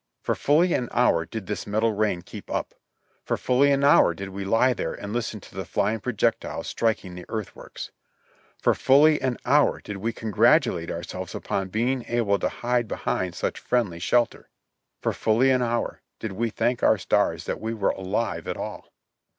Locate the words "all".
18.57-18.91